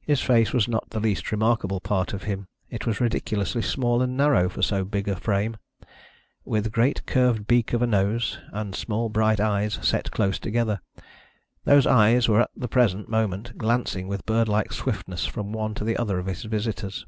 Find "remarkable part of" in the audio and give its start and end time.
1.30-2.22